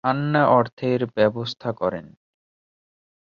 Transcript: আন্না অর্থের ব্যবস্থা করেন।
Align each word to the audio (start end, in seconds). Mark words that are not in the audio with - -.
আন্না 0.03 0.41
অর্থের 0.49 0.99
ব্যবস্থা 1.15 1.69
করেন। 1.73 2.05